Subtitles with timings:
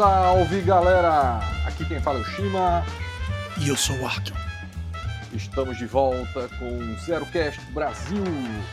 [0.00, 1.40] Salve galera!
[1.66, 2.82] Aqui quem fala é o Shima.
[3.62, 4.34] E eu sou o Arkham.
[5.34, 8.24] Estamos de volta com ZeroCast Brasil.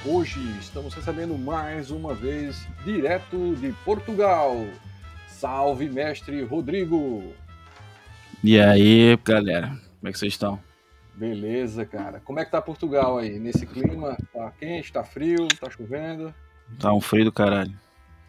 [0.05, 4.55] Hoje estamos recebendo mais uma vez direto de Portugal.
[5.27, 7.33] Salve mestre Rodrigo!
[8.41, 10.57] E aí, galera, como é que vocês estão?
[11.13, 12.21] Beleza, cara.
[12.23, 13.37] Como é que tá Portugal aí?
[13.37, 14.15] Nesse clima?
[14.33, 16.33] Tá quente, tá frio, tá chovendo?
[16.79, 17.77] Tá um frio do caralho.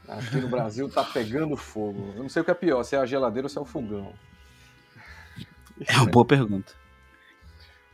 [0.08, 2.12] Aqui no Brasil tá pegando fogo.
[2.16, 3.64] Eu não sei o que é pior, se é a geladeira ou se é o
[3.66, 4.12] fogão.
[5.86, 6.72] É uma boa pergunta.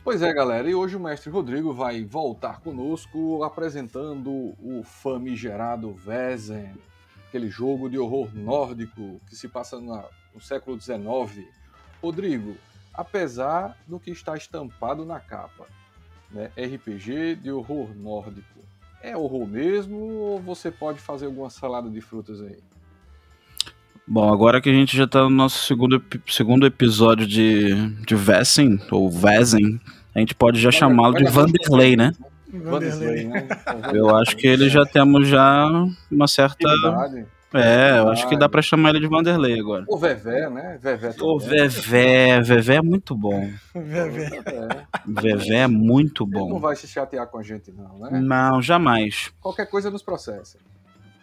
[0.03, 4.29] Pois é, galera, e hoje o mestre Rodrigo vai voltar conosco apresentando
[4.59, 6.73] o famigerado Vezem,
[7.27, 11.47] aquele jogo de horror nórdico que se passa na- no século XIX.
[12.01, 12.55] Rodrigo,
[12.93, 15.65] apesar do que está estampado na capa,
[16.29, 18.54] né, RPG de horror nórdico,
[19.05, 22.57] é horror mesmo ou você pode fazer alguma salada de frutas aí?
[24.07, 28.79] Bom, agora que a gente já tá no nosso segundo, segundo episódio de, de Vessen,
[28.91, 29.79] ou Vezen,
[30.13, 32.13] a gente pode já chamá-lo de Vanderlei, né?
[32.51, 33.47] Vanderlei, né?
[33.93, 35.67] Eu acho que ele já temos já
[36.11, 36.67] uma certa...
[36.67, 37.25] Intimidade.
[37.55, 39.85] É, eu acho que dá pra chamar ele de Vanderlei agora.
[39.87, 40.77] O Vevé, né?
[40.81, 41.39] Vevé também.
[41.39, 43.49] Vevé, Vevé é muito bom.
[43.73, 44.29] Vevé.
[45.05, 45.55] Vevé.
[45.55, 46.59] É muito Ele não bom.
[46.59, 48.19] vai se chatear com a gente, não, né?
[48.21, 49.31] Não, jamais.
[49.41, 50.57] Qualquer coisa nos processa.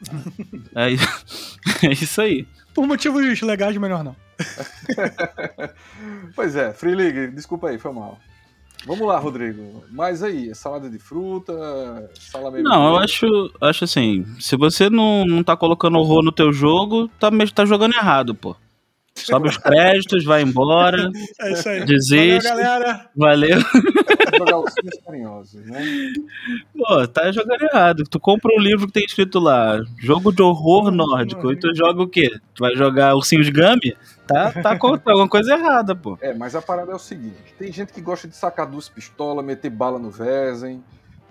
[0.74, 0.96] É, i-
[1.86, 2.46] é isso aí.
[2.74, 4.16] Por motivos legais, melhor não.
[6.34, 8.18] Pois é, Free League, desculpa aí, foi mal.
[8.86, 9.84] Vamos lá, Rodrigo.
[9.90, 11.52] Mas aí, salada de fruta,
[12.18, 13.26] salame Não, eu acho,
[13.60, 17.94] acho assim, se você não, não tá colocando horror no teu jogo, tá, tá jogando
[17.94, 18.56] errado, pô.
[19.14, 21.10] Sobe os créditos, vai embora,
[21.40, 21.84] É isso aí.
[21.84, 22.48] Desiste.
[22.48, 23.10] Valeu, galera.
[23.16, 23.58] valeu.
[24.46, 26.12] jogar os carinhosos, né?
[26.76, 28.04] Pô, tá jogando errado.
[28.04, 32.02] Tu compra um livro que tem escrito lá, jogo de horror nórdico, e tu joga
[32.02, 32.30] o quê?
[32.54, 33.96] Tu vai jogar Ursinhos Gummy?
[34.26, 36.18] Tá, tá com tá alguma coisa errada, pô.
[36.20, 39.44] É, mas a parada é o seguinte: tem gente que gosta de sacar duas pistolas,
[39.44, 40.82] meter bala no Vezem,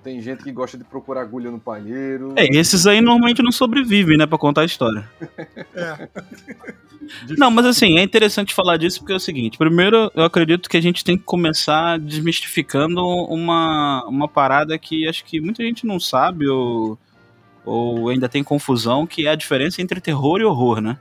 [0.03, 2.33] tem gente que gosta de procurar agulha no palheiro.
[2.35, 5.09] É, esses aí normalmente não sobrevivem, né, pra contar a história.
[5.75, 6.09] É.
[7.37, 10.77] Não, mas assim, é interessante falar disso porque é o seguinte: primeiro, eu acredito que
[10.77, 15.99] a gente tem que começar desmistificando uma, uma parada que acho que muita gente não
[15.99, 16.97] sabe ou,
[17.65, 20.97] ou ainda tem confusão, que é a diferença entre terror e horror, né?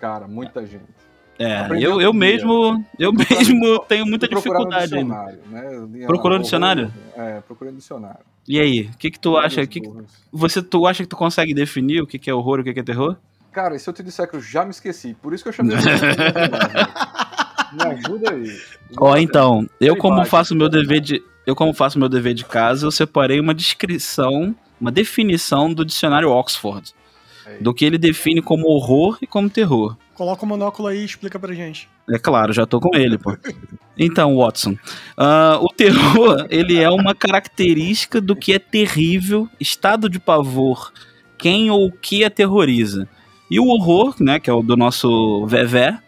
[0.00, 1.01] Cara, muita gente.
[1.38, 5.14] É, eu, eu mesmo, eu Procurar- mesmo tenho muita dificuldade ainda.
[5.14, 6.06] dicionário, né?
[6.06, 6.92] Procurou no dicionário?
[7.16, 8.20] É, procurei no dicionário.
[8.46, 9.66] E aí, o que que tu acha?
[9.66, 10.04] Que, burros.
[10.30, 12.74] você, tu acha que tu consegue definir o que que é horror e o que
[12.74, 13.16] que é terror?
[13.52, 15.14] Cara, e se eu te disser que eu já me esqueci?
[15.20, 15.88] Por isso que eu chamei você.
[17.72, 18.60] Me ajuda aí.
[18.98, 20.78] Ó, então, eu como faço meu né?
[20.78, 25.72] dever de eu como faço meu dever de casa, eu separei uma descrição, uma definição
[25.72, 26.92] do dicionário Oxford.
[27.60, 29.96] Do que ele define como horror e como terror.
[30.14, 31.88] Coloca o monóculo aí e explica pra gente.
[32.08, 33.36] É claro, já tô com ele, pô.
[33.98, 34.76] Então, Watson,
[35.16, 40.92] ah, o terror, ele é uma característica do que é terrível, estado de pavor,
[41.38, 43.08] quem ou o que aterroriza.
[43.50, 45.98] E o horror, né, que é o do nosso Vevé,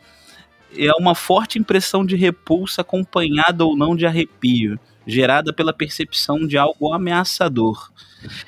[0.76, 6.56] é uma forte impressão de repulsa acompanhada ou não de arrepio, gerada pela percepção de
[6.56, 7.90] algo ameaçador.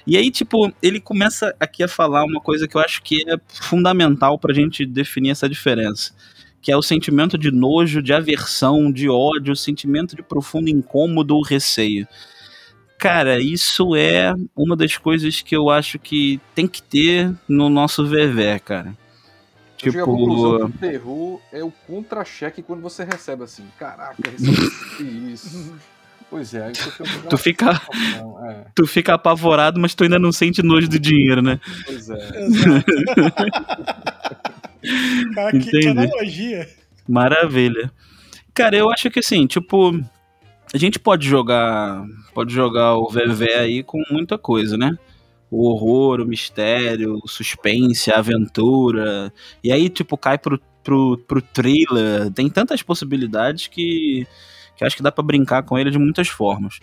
[0.07, 3.39] E aí, tipo, ele começa aqui a falar uma coisa que eu acho que é
[3.49, 6.15] fundamental pra gente definir essa diferença
[6.67, 11.41] que é o sentimento de nojo, de aversão, de ódio, sentimento de profundo incômodo ou
[11.41, 12.09] receio.
[12.99, 18.05] Cara, isso é uma das coisas que eu acho que tem que ter no nosso
[18.05, 18.97] VV, cara.
[19.81, 23.65] Eu conclusão Tipo, que o terror é o contra-cheque quando você recebe assim.
[23.79, 25.73] Caraca, recebi isso.
[26.29, 26.73] Pois é.
[27.31, 27.81] Tu fica-
[28.49, 31.61] É, tu fica apavorado, mas tu ainda não sente nojo do dinheiro, né?
[31.87, 32.17] pois é.
[35.35, 36.69] Cara, que, que analogia.
[37.09, 37.91] Maravilha.
[38.55, 39.93] Cara, eu acho que assim, tipo,
[40.73, 42.05] a gente pode jogar,
[42.35, 44.97] pode jogar o VV aí com muita coisa, né?
[45.51, 49.33] O horror, o mistério, o suspense, a aventura.
[49.63, 52.31] E aí, tipo, cai pro, pro, pro thriller.
[52.33, 54.27] Tem tantas possibilidades que,
[54.77, 56.78] que acho que dá pra brincar com ele de muitas formas.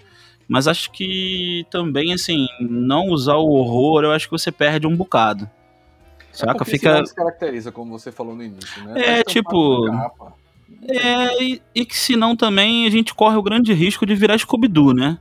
[0.47, 4.95] Mas acho que também, assim, não usar o horror, eu acho que você perde um
[4.95, 5.49] bocado.
[6.31, 6.55] Saca?
[6.55, 6.89] porque Fica.
[6.89, 9.19] senão descaracteriza, como você falou no início, né?
[9.19, 9.87] É, tipo.
[10.85, 14.93] É, e, e que senão também a gente corre o grande risco de virar Scooby-Doo,
[14.93, 15.17] né?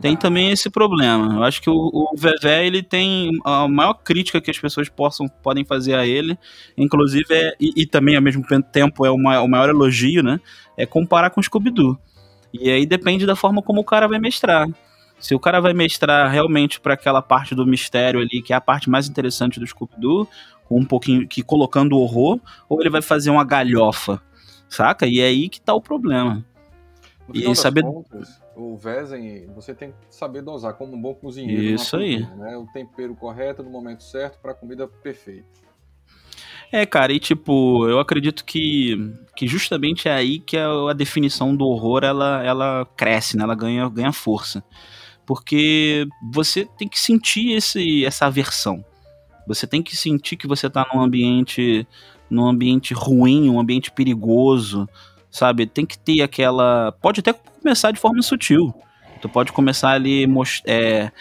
[0.00, 1.34] Tem Ah, também esse problema.
[1.34, 5.28] Eu acho que o, o Vevé, ele tem a maior crítica que as pessoas possam,
[5.28, 6.36] podem fazer a ele,
[6.76, 10.40] inclusive, é, e, e também ao mesmo tempo é o maior, o maior elogio, né?
[10.76, 11.96] É comparar com o Scooby-Doo.
[12.60, 14.68] E aí depende da forma como o cara vai mestrar.
[15.18, 18.60] Se o cara vai mestrar realmente para aquela parte do mistério ali, que é a
[18.60, 20.28] parte mais interessante do Scooby-Doo,
[20.64, 24.22] com um pouquinho que colocando horror, ou ele vai fazer uma galhofa,
[24.68, 25.06] saca?
[25.06, 26.44] E é aí que tá o problema.
[27.26, 31.62] No E saber- contas, o Vezem, você tem que saber dosar como um bom cozinheiro.
[31.62, 32.20] Isso aí.
[32.36, 32.56] Né?
[32.56, 35.63] O tempero correto no momento certo para a comida perfeita.
[36.74, 38.96] É, cara, e tipo, eu acredito que,
[39.36, 43.44] que justamente é aí que a, a definição do horror ela, ela cresce, né?
[43.44, 44.60] Ela ganha, ganha força.
[45.24, 48.84] Porque você tem que sentir esse, essa aversão.
[49.46, 51.86] Você tem que sentir que você tá num ambiente
[52.28, 54.88] num ambiente ruim, um ambiente perigoso,
[55.30, 55.66] sabe?
[55.66, 56.90] Tem que ter aquela.
[57.00, 58.74] Pode até começar de forma sutil.
[59.22, 60.26] Tu pode começar ali
[60.66, 61.12] é,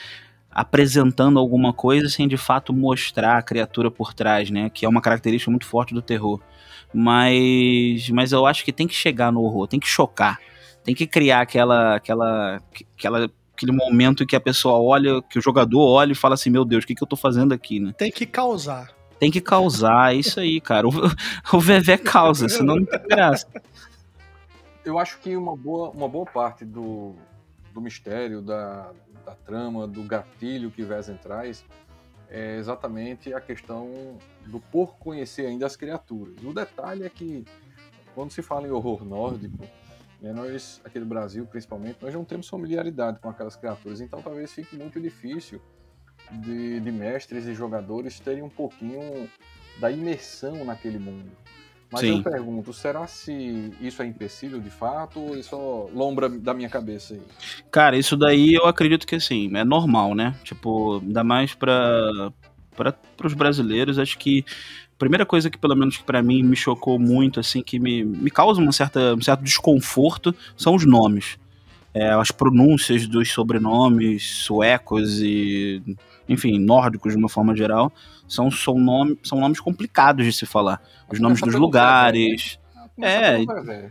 [0.54, 4.70] apresentando alguma coisa sem de fato mostrar a criatura por trás, né?
[4.70, 6.40] Que é uma característica muito forte do terror.
[6.94, 10.40] Mas, mas eu acho que tem que chegar no horror, tem que chocar,
[10.84, 12.62] tem que criar aquela, aquela,
[12.96, 16.52] aquela, aquele momento em que a pessoa olha, que o jogador olha e fala assim,
[16.52, 17.94] meu Deus, o que, que eu tô fazendo aqui, né?
[17.98, 18.94] Tem que causar.
[19.20, 20.88] Tem que causar, é isso aí, cara.
[20.88, 20.92] O,
[21.54, 23.48] o Vevé causa, senão não tem graça.
[24.86, 27.16] Eu acho que uma boa, uma boa parte do,
[27.74, 28.92] do mistério, da,
[29.26, 31.64] da trama, do gatilho que Vezem traz
[32.30, 34.18] é exatamente a questão
[34.48, 36.44] do por conhecer ainda as criaturas.
[36.44, 37.46] O detalhe é que,
[38.16, 39.64] quando se fala em horror nórdico,
[40.20, 44.52] né, nós, aqui no Brasil principalmente, nós não temos familiaridade com aquelas criaturas, então talvez
[44.52, 45.62] fique muito difícil
[46.32, 49.30] de, de mestres e jogadores terem um pouquinho
[49.80, 51.32] da imersão naquele mundo.
[51.94, 52.18] Mas Sim.
[52.18, 56.68] eu pergunto, será se isso é empecilho de fato ou isso só lombra da minha
[56.68, 57.22] cabeça aí?
[57.70, 60.36] Cara, isso daí eu acredito que assim, é normal, né?
[60.44, 62.34] Tipo, ainda mais pra,
[63.16, 64.44] pros brasileiros, acho que
[64.96, 68.04] a primeira coisa que, pelo menos que pra mim, me chocou muito, assim, que me,
[68.04, 71.38] me causa uma certa, um certo desconforto, são os nomes.
[71.94, 75.80] É, as pronúncias dos sobrenomes suecos e,
[76.28, 77.92] enfim, nórdicos de uma forma geral,
[78.28, 80.82] são, são, nome, são nomes complicados de se falar.
[81.12, 82.60] Os nomes dos lugares.
[82.96, 83.90] Começa É.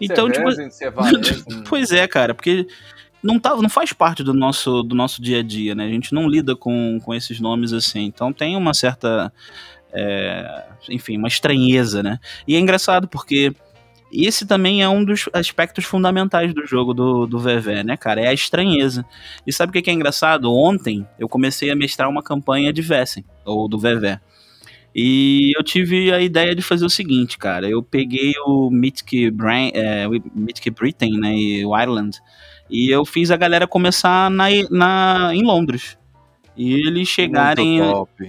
[0.00, 0.48] Então, tipo,
[1.68, 2.66] Pois é, cara, porque
[3.22, 5.84] não, tá, não faz parte do nosso, do nosso dia a dia, né?
[5.84, 8.04] A gente não lida com, com esses nomes assim.
[8.04, 9.32] Então tem uma certa.
[9.92, 12.18] é, enfim, uma estranheza, né?
[12.46, 13.54] E é engraçado porque
[14.14, 18.20] esse também é um dos aspectos fundamentais do jogo do, do VV, né, cara?
[18.20, 19.04] É a estranheza.
[19.46, 20.52] E sabe o que é engraçado?
[20.52, 24.20] Ontem eu comecei a mestrar uma campanha de Vessen, ou do VV.
[24.94, 27.68] E eu tive a ideia de fazer o seguinte, cara.
[27.68, 32.20] Eu peguei o Mythic, Bran é, Mythic Britain, né, e o Ireland,
[32.70, 35.98] e eu fiz a galera começar na, na, em Londres.
[36.56, 37.78] E eles chegarem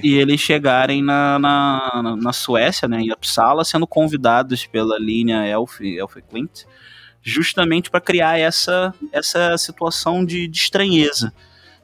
[0.03, 5.79] e eles chegarem na, na, na- Suécia, né, em Uppsala, sendo convidados pela linha Elf,
[5.81, 6.63] Elf Clint,
[7.21, 11.33] justamente para criar essa, essa situação de, de estranheza.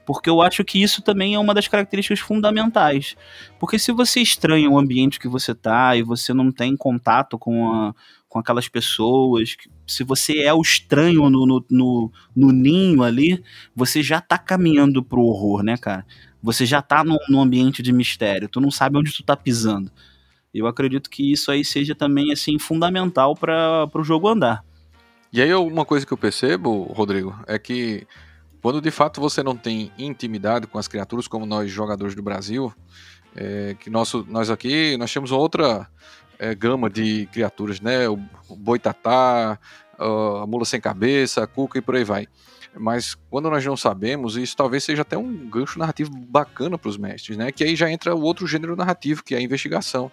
[0.05, 3.15] Porque eu acho que isso também é uma das características fundamentais.
[3.59, 7.71] Porque se você estranha o ambiente que você tá e você não tem contato com,
[7.71, 7.93] a,
[8.27, 9.55] com aquelas pessoas,
[9.85, 13.43] se você é o estranho no, no, no, no ninho ali,
[13.75, 16.05] você já tá caminhando pro horror, né, cara?
[16.41, 19.91] Você já tá num, ambiente de mistério, tu não sabe onde tu tá pisando.
[20.53, 24.63] Eu acredito que isso aí seja também, assim, fundamental para o jogo andar.
[25.31, 28.05] E aí uma coisa que eu percebo, Rodrigo, é que
[28.61, 32.73] quando de fato você não tem intimidade com as criaturas, como nós jogadores do Brasil,
[33.35, 35.87] é, que nosso, nós aqui nós temos outra
[36.37, 38.09] é, gama de criaturas, né?
[38.09, 39.57] O, boitatá,
[39.97, 42.27] a mula sem cabeça, a cuca e por aí vai.
[42.77, 46.97] Mas quando nós não sabemos, isso talvez seja até um gancho narrativo bacana para os
[46.97, 47.51] mestres, né?
[47.51, 50.11] Que aí já entra o outro gênero narrativo, que é a investigação.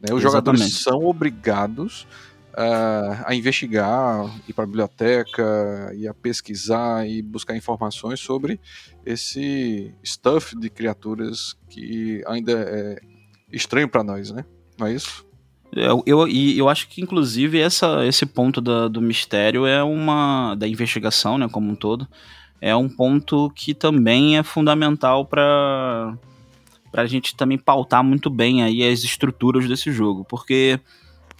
[0.00, 0.12] né?
[0.12, 0.82] Os jogadores Exatamente.
[0.82, 2.06] são obrigados
[2.54, 8.60] ah, a investigar, ir para a biblioteca, e a pesquisar e buscar informações sobre
[9.06, 13.00] esse stuff de criaturas que ainda é
[13.50, 14.44] estranho para nós, né?
[14.78, 15.26] Não é isso?
[15.74, 20.54] Eu, eu, e eu acho que, inclusive, essa, esse ponto da- do mistério é uma.
[20.54, 22.06] da investigação, né, como um todo,
[22.60, 26.14] é um ponto que também é fundamental para
[26.94, 30.26] a gente também pautar muito bem aí as estruturas desse jogo.
[30.28, 30.78] Porque,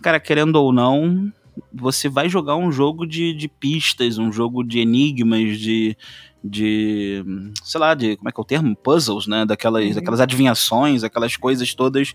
[0.01, 1.31] cara, querendo ou não,
[1.73, 5.97] você vai jogar um jogo de, de pistas, um jogo de enigmas, de.
[6.43, 7.23] de.
[7.63, 8.17] sei lá, de.
[8.17, 8.75] como é que é o termo?
[8.77, 9.45] Puzzles, né?
[9.45, 9.93] Daquelas, Uhum.
[9.95, 12.15] daquelas adivinhações, aquelas coisas todas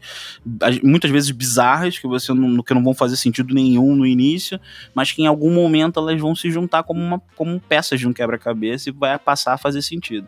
[0.62, 4.60] as- muitas vezes bizarras, que você não, que não vão fazer sentido nenhum no início,
[4.94, 8.14] mas que em algum momento elas vão se juntar como, uma, como peças de um
[8.14, 10.28] quebra-cabeça e vai passar a fazer sentido.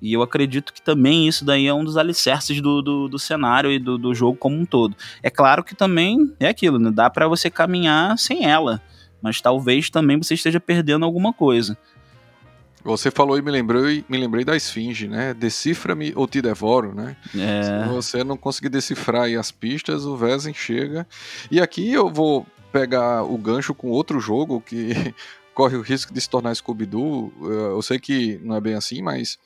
[0.00, 3.70] E eu acredito que também isso daí é um dos alicerces do, do, do cenário
[3.70, 4.96] e do, do jogo como um todo.
[5.22, 6.90] É claro que também é aquilo, né?
[6.90, 8.80] Dá pra você caminhar sem ela,
[9.20, 11.76] mas talvez também você esteja perdendo alguma coisa.
[12.82, 15.34] Você falou e me lembrei, me lembrei da esfinge, né?
[15.34, 17.14] Decifra-me ou te devoro, né?
[17.36, 21.06] É, Se você não conseguir decifrar aí as pistas, o Vezem chega.
[21.50, 24.92] E aqui eu vou pegar o gancho com outro jogo que
[25.52, 27.32] corre o risco de se tornar Scooby-Doo.
[27.42, 29.38] Eu sei que não é bem assim, mas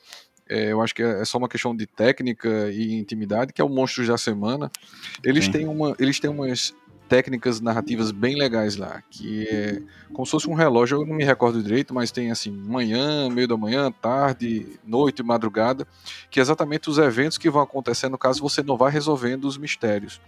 [0.49, 3.69] eh, eu acho que é só uma questão de técnica e intimidade, que é o
[3.69, 4.71] Monstros da Semana.
[5.23, 5.51] Eles Sim.
[5.51, 6.73] têm, uma, eles têm umas
[7.07, 9.81] técnicas narrativas bem legais lá, que é
[10.13, 13.47] como se fosse um relógio, eu não me recordo direito, mas tem assim, manhã, meio
[13.47, 15.87] da manhã, tarde, noite, madrugada,
[16.29, 20.19] que é exatamente os eventos que vão acontecendo caso você não vá resolvendo os mistérios.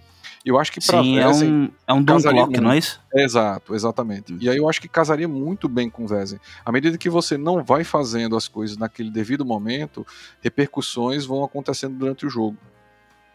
[0.48, 3.02] Eu acho que pra sim, é Vezem- um, é um Doom Clock, não é isso?
[3.14, 4.38] Exato, exatamente.
[4.40, 6.40] E aí eu acho que casaria muito bem com o Vezem.
[6.66, 10.08] À medida que você não vai fazendo as coisas naquele devido momento,
[10.42, 12.56] repercussões vão acontecendo durante o jogo.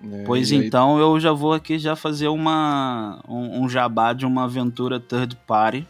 [0.00, 0.24] né?
[0.26, 4.24] Pois E aí- então eu já vou aqui já fazer uma um, um jabá de
[4.26, 5.86] uma aventura third party,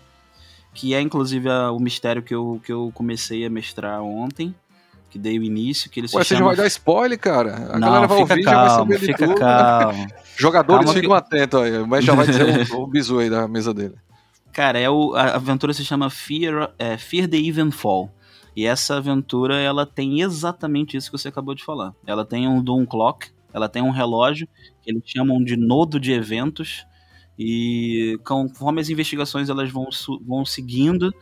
[0.74, 4.54] que é inclusive a- o mistério que eu, que eu comecei a mestrar ontem,
[5.08, 6.48] que dei o início, que ele se Ué, você já chama...
[6.48, 7.54] vai dar spoiler, cara?
[7.70, 9.38] A Não, galera vai fica ouvir e já vai saber fica tudo.
[9.38, 10.06] calmo.
[10.42, 13.46] Jogadores Calma que- ficam atentos aí, mas já vai dizer o, o bizu aí da
[13.48, 13.94] mesa dele.
[14.52, 18.10] Cara, é o, a aventura se chama Fear, é, Fear the Evenfall.
[18.54, 21.94] E essa aventura, ela tem exatamente isso que você acabou de falar.
[22.06, 24.46] Ela tem um Doom Clock, ela tem um relógio,
[24.82, 26.84] que eles chamam de nodo de eventos,
[27.38, 29.88] e conforme as investigações elas vão,
[30.26, 31.14] vão seguindo,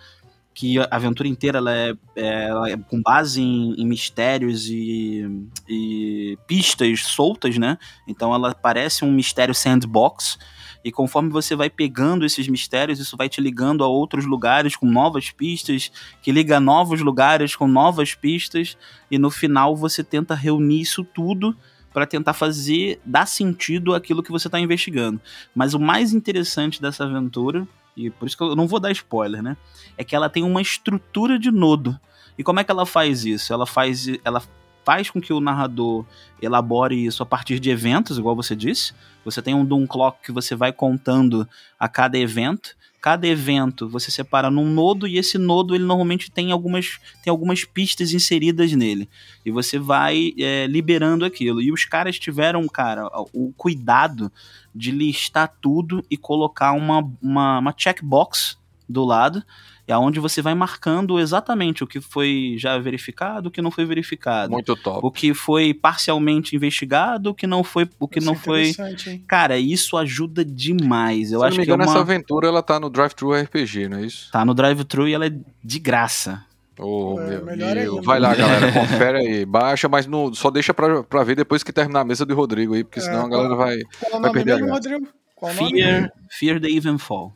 [0.60, 5.24] que a aventura inteira ela é, é- ela é com base em, em mistérios e,
[5.66, 7.78] e pistas soltas, né?
[8.06, 10.38] Então ela parece um mistério sandbox,
[10.84, 14.84] e conforme você vai pegando esses mistérios, isso vai te ligando a outros lugares com
[14.84, 15.90] novas pistas,
[16.20, 18.76] que liga a novos lugares com novas pistas,
[19.10, 21.56] e no final você tenta reunir isso tudo
[21.90, 25.18] para tentar fazer dar sentido àquilo que você está investigando.
[25.54, 27.66] Mas o mais interessante dessa aventura,
[27.96, 29.56] e por isso que eu não vou dar spoiler, né?
[29.96, 31.98] É que ela tem uma estrutura de nodo.
[32.38, 33.52] E como é que ela faz isso?
[33.52, 34.42] Ela faz, ela
[34.84, 36.04] faz com que o narrador
[36.40, 38.94] elabore isso a partir de eventos, igual você disse.
[39.24, 41.46] Você tem um Doom Clock que você vai contando
[41.78, 42.74] a cada evento.
[43.00, 47.64] Cada evento você separa num nodo e esse nodo ele normalmente tem algumas, tem algumas
[47.64, 49.08] pistas inseridas nele.
[49.44, 51.62] E você vai é, liberando aquilo.
[51.62, 54.30] E os caras tiveram, cara, o cuidado
[54.74, 59.42] de listar tudo e colocar uma, uma, uma checkbox do lado,
[59.90, 63.84] e aonde você vai marcando exatamente o que foi já verificado, o que não foi
[63.84, 64.52] verificado.
[64.52, 65.00] Muito top.
[65.02, 68.68] O que foi parcialmente investigado, o que não foi, o que Isso não é foi.
[68.68, 69.24] interessante, hein?
[69.26, 71.32] Cara, isso ajuda demais.
[71.32, 71.92] Eu Se acho não me que é engano, uma...
[71.92, 74.30] essa aventura ela tá no Drive Thru RPG, não é isso?
[74.30, 75.32] tá no drive-thru e ela é
[75.64, 76.44] de graça.
[76.78, 78.06] Oh, É, meu Deus.
[78.06, 79.44] Vai lá, galera, confere aí.
[79.44, 82.74] Baixa, mas não, só deixa pra, pra ver depois que terminar a mesa de Rodrigo
[82.74, 83.78] aí, porque É, senão a qual- galera vai.
[83.98, 84.88] Qual o Vai nome perder a mesmo, graça.
[84.88, 85.12] Rodrigo?
[85.34, 85.82] Qual o nome?
[85.82, 87.32] Fear, Fear the Evenfall.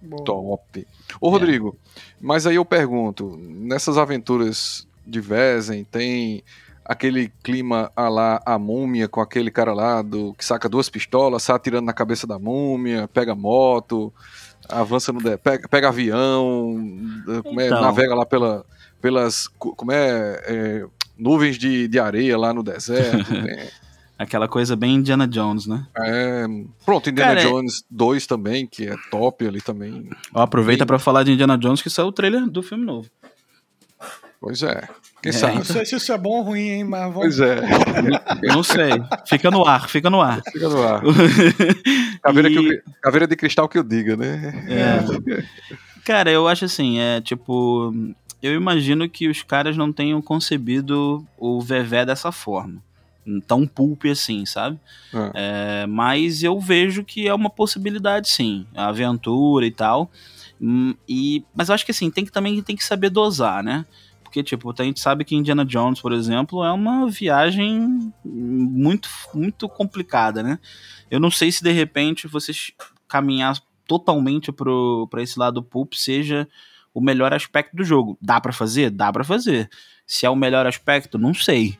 [0.00, 0.24] Boa.
[0.24, 0.86] Top.
[1.20, 1.76] Ô, Rodrigo,
[2.20, 6.42] mas aí eu pergunto: nessas aventuras de Vezem, tem
[6.84, 11.42] aquele clima a lá a múmia com aquele cara lá do, que saca duas pistolas,
[11.42, 14.12] sai atirando na cabeça da múmia, pega moto,
[14.68, 15.20] avança no.
[15.20, 16.76] de- pega, pega avião,
[17.42, 17.80] como é, Então.
[17.80, 18.64] navega lá pela,
[19.00, 19.48] pelas.
[19.48, 20.40] co- Como é.
[20.46, 20.86] é,
[21.18, 23.34] nuvens de, de areia lá no deserto.
[23.34, 23.68] né?
[24.18, 25.86] Aquela coisa bem Indiana Jones, né?
[25.96, 26.44] É,
[26.84, 30.10] pronto, Indiana Cara, é- Jones 2 também, que é top ali também.
[30.34, 33.08] Ó, aproveita pra falar de Indiana Jones que saiu o trailer do filme novo.
[34.40, 34.88] Pois é.
[35.22, 35.54] Quem É, sabe?
[35.56, 37.36] Não sei se isso é bom ou ruim, hein, mas vamos.
[37.36, 37.60] Pois é.
[38.42, 38.90] Não sei.
[39.26, 40.40] Fica no ar, fica no ar.
[40.52, 41.02] Fica no ar.
[42.22, 44.64] Caveira, E- que eu- caveira de cristal que eu diga, né?
[44.68, 45.44] É.
[46.04, 47.92] Cara, eu acho assim, é tipo.
[48.40, 52.80] Eu imagino que os caras não tenham concebido o Vevé dessa forma.
[53.46, 54.78] Tão pulp assim, sabe?
[55.12, 55.82] É.
[55.82, 58.66] É, mas eu vejo que é uma possibilidade, sim.
[58.74, 60.10] A aventura e tal.
[60.60, 63.84] Hum, E, mas eu acho que assim, tem que também tem que saber dosar, né?
[64.22, 69.66] Porque, tipo, a gente sabe que Indiana Jones, por exemplo, é uma viagem muito, muito
[69.68, 70.58] complicada, né?
[71.10, 72.52] Eu não sei se de repente você
[73.08, 76.46] caminhar totalmente pro, pra esse lado pulp seja
[76.92, 78.18] o melhor aspecto do jogo.
[78.20, 78.90] Dá pra fazer?
[78.90, 79.70] Dá pra fazer.
[80.06, 81.78] Se é o melhor aspecto, não sei.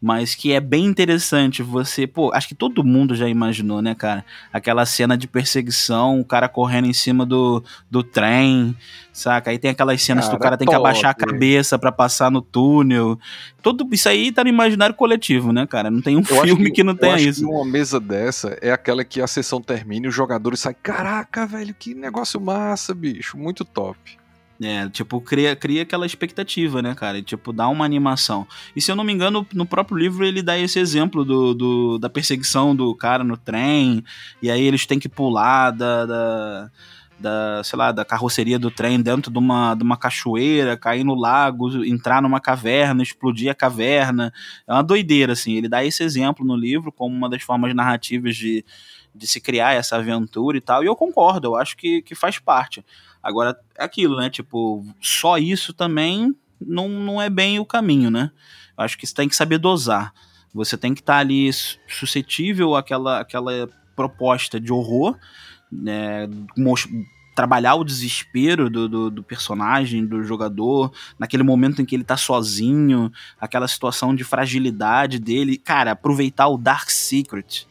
[0.00, 2.06] Mas que é bem interessante você.
[2.06, 4.24] Pô, acho que todo mundo já imaginou, né, cara?
[4.50, 8.74] Aquela cena de perseguição, o cara correndo em cima do, do trem,
[9.12, 9.50] saca?
[9.50, 12.30] Aí tem aquelas cenas que o Cara, cara tem que abaixar a cabeça pra passar
[12.30, 13.18] no túnel.
[13.62, 15.90] Tudo isso aí tá no imaginário coletivo, né, cara?
[15.90, 17.40] Não tem um Eu filme que, não eu tenha isso.
[17.40, 20.76] Que uma mesa dessa é aquela que a sessão termina e os jogadores saem.
[20.82, 23.36] Caraca, velho, que negócio massa, bicho.
[23.36, 24.19] Muito top.
[24.62, 27.22] É, tipo, cria, cria aquela expectativa, né, cara?
[27.22, 28.46] Tipo, dá uma animação.
[28.76, 31.98] E se eu não me engano, no próprio livro ele dá esse exemplo do, do-
[31.98, 34.04] da perseguição do cara no trem,
[34.42, 36.70] e aí eles têm que pular da, da,
[37.18, 41.14] da, sei lá, da carroceria do trem dentro de uma, de uma cachoeira, cair no
[41.14, 44.30] lago, entrar numa caverna, explodir a caverna.
[44.68, 45.54] É uma doideira, assim.
[45.54, 48.62] Ele dá esse exemplo no livro como uma das formas narrativas de,
[49.14, 50.82] de se criar essa aventura e tal.
[50.84, 52.84] E eu concordo, eu acho que, que faz parte.
[53.22, 54.30] Agora, é aquilo, né?
[54.30, 58.30] Tipo, só isso também não, não é bem o caminho, né?
[58.76, 60.12] Eu acho que você tem que saber dosar.
[60.54, 61.50] Você tem que estar tá ali
[61.88, 65.16] suscetível àquela, àquela proposta de horror,
[65.70, 66.28] né?
[67.34, 72.16] trabalhar o desespero do, do, do, personagem, do jogador, naquele momento em que ele tá
[72.16, 73.10] sozinho,
[73.40, 75.56] aquela situação de fragilidade dele.
[75.56, 77.66] Cara, aproveitar o Dark Secret,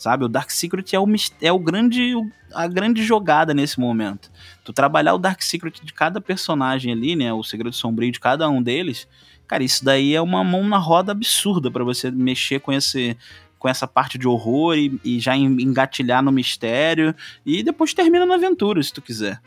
[0.00, 0.24] sabe?
[0.24, 1.06] O Dark Secret é o,
[1.42, 2.14] é o grande
[2.54, 4.32] a grande jogada nesse momento.
[4.64, 7.30] Tu trabalhar o Dark Secret de cada personagem ali, né?
[7.34, 9.06] O segredo sombrio de cada um deles.
[9.46, 13.14] Cara, isso daí é uma mão na roda absurda para você mexer com esse
[13.58, 17.14] com essa parte de horror e, e, já engatilhar no mistério
[17.44, 19.38] e depois termina na aventura, se tu quiser.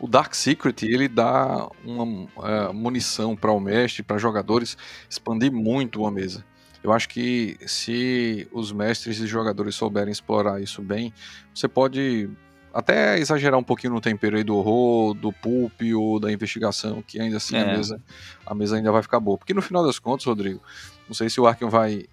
[0.00, 4.78] O Dark Secret ele dá uma é, munição para o mestre, para jogadores
[5.10, 6.42] expandir muito uma mesa.
[6.82, 11.12] Eu acho que se os mestres e jogadores souberem explorar isso bem,
[11.54, 12.28] você pode
[12.74, 17.20] até exagerar um pouquinho no tempero aí do horror, do pulp ou da investigação, que
[17.20, 17.62] ainda assim é.
[17.62, 18.02] a, mesa,
[18.46, 19.36] a mesa ainda vai ficar boa.
[19.36, 20.60] Porque no final das contas, Rodrigo,
[21.06, 22.06] não sei se o Arkham vai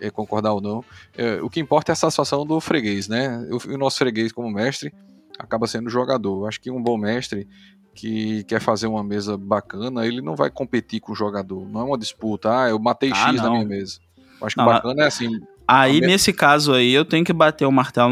[0.00, 0.84] é, concordar ou não,
[1.16, 3.46] é, o que importa é a satisfação do freguês, né?
[3.50, 4.92] O, o nosso freguês como mestre
[5.38, 6.42] acaba sendo jogador.
[6.42, 7.46] Eu acho que um bom mestre
[7.94, 11.66] que quer fazer uma mesa bacana, ele não vai competir com o jogador.
[11.68, 13.44] Não é uma disputa, ah, eu matei ah, X não.
[13.44, 14.00] na minha mesa.
[14.40, 15.40] Eu acho que não, bacana é assim.
[15.68, 18.10] Aí, nesse caso aí, eu tenho que bater o martelo,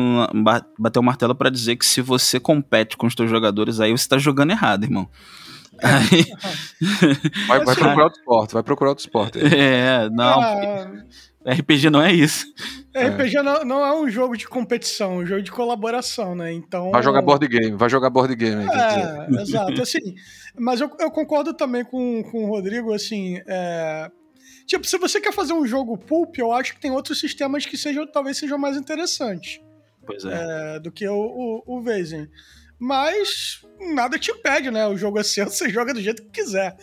[0.79, 4.09] bater o martelo para dizer que se você compete com os teus jogadores, aí você
[4.09, 5.09] tá jogando errado, irmão.
[5.83, 6.25] Aí...
[7.49, 9.39] Vai, vai, procurar outro esporte, vai procurar outro esporte.
[9.39, 10.41] É, não.
[10.41, 10.87] Ah,
[11.47, 12.47] RPG não é isso.
[12.97, 13.43] RPG é.
[13.43, 16.53] Não, não, é um jogo de competição, é um jogo de colaboração, né?
[16.53, 16.91] Então.
[16.91, 18.65] Vai jogar board game, vai jogar board game.
[18.65, 20.15] É, exato, assim.
[20.59, 23.41] Mas eu, eu, concordo também com, com o Rodrigo, assim.
[23.47, 24.11] É,
[24.67, 27.77] Tipo, se você quer fazer um jogo pulp, eu acho que tem outros sistemas que
[27.77, 29.61] sejam, talvez sejam mais interessantes.
[30.07, 30.77] Pois é.
[30.77, 32.29] é do que o, o, o Vezem.
[32.79, 34.87] Mas nada te impede, né?
[34.87, 36.77] O jogo é seu, você joga do jeito que quiser.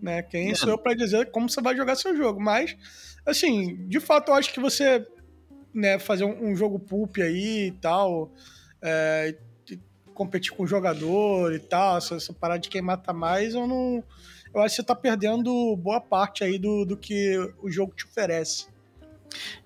[0.00, 0.22] Né?
[0.22, 0.54] Quem é.
[0.54, 2.40] sou eu pra dizer como você vai jogar seu jogo?
[2.40, 2.76] Mas,
[3.24, 5.06] assim, de fato, eu acho que você
[5.72, 8.32] né, fazer um, um jogo pulp aí e tal,
[8.82, 9.34] é,
[10.14, 14.02] competir com o jogador e tal, essa, essa parada de quem mata mais, eu não
[14.56, 18.04] eu acho que você tá perdendo boa parte aí do, do que o jogo te
[18.04, 18.66] oferece.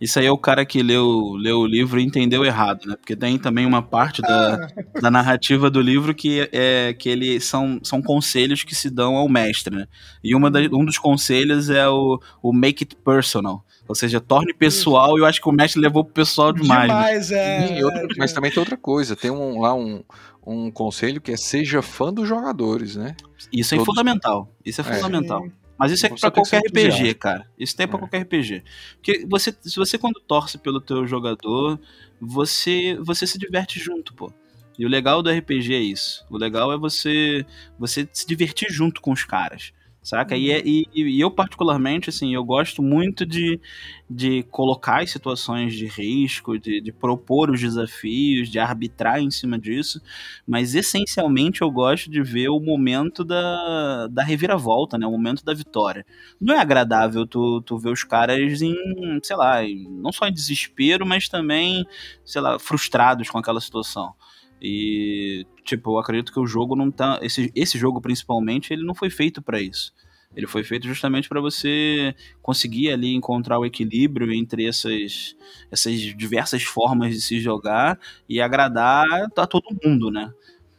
[0.00, 2.96] Isso aí é o cara que leu, leu o livro e entendeu errado, né?
[2.96, 5.00] Porque tem também uma parte da, ah.
[5.00, 9.28] da narrativa do livro que é que ele são, são conselhos que se dão ao
[9.28, 9.86] mestre, né?
[10.24, 13.64] E uma da, um dos conselhos é o, o make it personal.
[13.86, 16.88] Ou seja, torne pessoal, e eu acho que o mestre levou pro pessoal demais.
[16.88, 16.94] Né?
[16.94, 17.78] Demais, né?
[17.80, 20.02] é, outro, Mas também tem outra coisa, tem um, lá um,
[20.46, 23.16] um conselho que é seja fã dos jogadores, né?
[23.52, 23.86] Isso é Todos...
[23.86, 24.52] fundamental.
[24.64, 24.94] Isso é, é.
[24.94, 25.46] fundamental.
[25.78, 27.50] Mas isso é para qualquer RPG, cara.
[27.58, 28.00] Isso tem para é.
[28.00, 28.62] qualquer RPG.
[28.96, 31.80] Porque você, se você quando torce pelo teu jogador,
[32.20, 34.30] você você se diverte junto, pô.
[34.78, 36.24] E o legal do RPG é isso.
[36.30, 37.46] O legal é você
[37.78, 40.36] você se divertir junto com os caras saca?
[40.36, 40.62] E, é, uhum.
[40.64, 43.60] e, e, eu, particularmente, assim, eu gosto muito de,
[44.08, 49.58] de colocar as situações de risco, de, de propor os desafios, de arbitrar em cima
[49.58, 50.00] disso,
[50.46, 55.06] mas essencialmente eu gosto de ver o momento da, da reviravolta, né?
[55.06, 56.04] O momento da vitória.
[56.40, 58.74] Não é agradável tu, tu ver os caras em,
[59.22, 61.86] sei lá, não só em desespero, mas também,
[62.24, 64.14] sei lá, frustrados com aquela situação.
[64.60, 67.18] E, tipo, eu acredito que o jogo não tá.
[67.22, 69.92] Esse, esse jogo, principalmente, ele não foi feito para isso.
[70.36, 75.34] Ele foi feito justamente para você conseguir ali encontrar o equilíbrio entre essas,
[75.70, 79.04] essas diversas formas de se jogar e agradar
[79.36, 80.32] a todo mundo, né?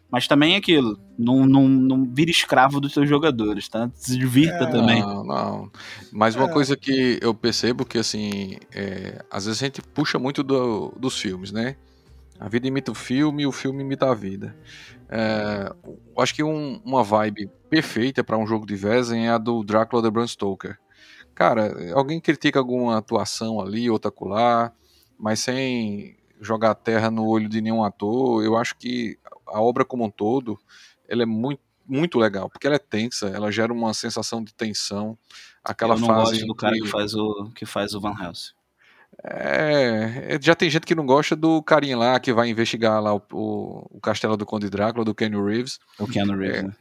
[0.10, 3.90] Mas também é aquilo, não, não, não vira escravo dos seus jogadores, tá?
[3.96, 5.00] Se divirta é, também.
[5.02, 5.72] Não, não.
[6.12, 6.54] Mas uma é.
[6.54, 11.18] coisa que eu percebo que, assim, é, às vezes a gente puxa muito do, dos
[11.18, 11.78] filmes, né?
[12.42, 14.58] A vida imita o filme e o filme imita a vida.
[15.08, 15.72] É,
[16.18, 20.02] acho que um, uma vibe perfeita para um jogo de Vezem é a do Drácula
[20.02, 20.80] de Bram Stoker.
[21.36, 24.74] Cara, alguém critica alguma atuação ali, outra acolá,
[25.20, 30.04] mas sem jogar terra no olho de nenhum ator, eu acho que a obra como
[30.04, 30.58] um todo,
[31.08, 35.16] ela é muito, muito legal, porque ela é tensa, ela gera uma sensação de tensão.
[35.64, 36.82] Aquela eu não fase gosto do cara que...
[36.82, 38.54] que faz o que faz o Van Helsing.
[39.24, 43.14] É, é, já tem gente que não gosta do carinha lá que vai investigar lá
[43.14, 45.80] o, o, o castelo do Conde Drácula, do Kenny Reeves.
[46.00, 46.76] O Kenny Reeves, é, né?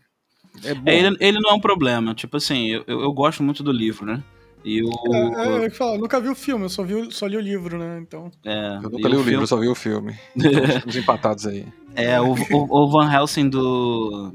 [0.65, 2.15] é, é ele, ele, não é um problema.
[2.15, 4.23] Tipo assim, eu, eu, gosto muito do livro, né?
[4.65, 4.91] E o.
[5.15, 7.79] É, é, eu falo, nunca vi o filme, eu só, vi, só li o livro,
[7.79, 7.99] né?
[8.01, 8.31] Então.
[8.45, 10.19] É, Eu nunca li o livro, eu só vi o filme.
[10.37, 11.67] Então, Estamos empatados aí.
[11.95, 14.33] É, o, o, o Van Helsing do.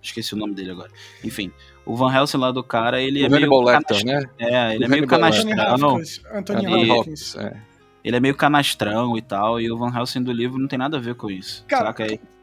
[0.00, 0.90] Esqueci o nome dele agora.
[1.22, 1.52] Enfim,
[1.88, 3.42] o Van Helsing lá do cara, ele é o meio.
[3.44, 4.22] Hannibal Lecter, né?
[4.38, 5.88] É, ele é O meio Hannibal Anthony canastrão.
[5.94, 6.20] Hopkins.
[6.32, 7.36] Anthony Hopkins.
[7.36, 7.56] É.
[8.04, 10.96] Ele é meio canastrão e tal, e o Van Helsing do livro não tem nada
[10.96, 11.64] a ver com isso.
[11.66, 11.94] Cara,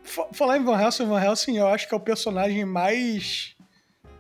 [0.03, 3.55] Fa- Falar em Van Helsing, Van Helsing eu acho que é o personagem mais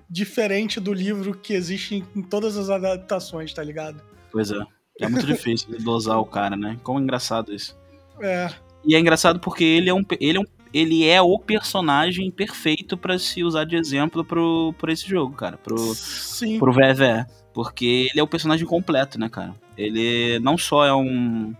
[0.09, 4.01] diferente do livro que existe em, todas as adaptações, tá ligado?
[4.31, 4.59] Pois é.
[5.01, 6.77] É muito difícil dosar o cara, né?
[6.83, 7.77] Como é engraçado isso.
[8.21, 8.49] É,
[8.85, 10.03] E é engraçado porque ele é um.
[10.19, 14.89] Ele é, um, ele é o personagem perfeito pra se usar de exemplo pro, por
[14.89, 15.55] esse jogo, cara.
[15.55, 16.59] Pro, sim.
[16.59, 17.25] pro VVE.
[17.53, 19.55] Porque ele é o personagem completo, né, cara?
[19.77, 21.55] Ele não só é um.